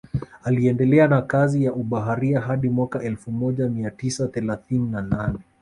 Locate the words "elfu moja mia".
3.03-3.91